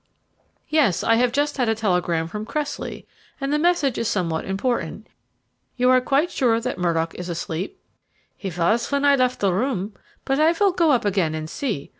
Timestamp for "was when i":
8.57-9.15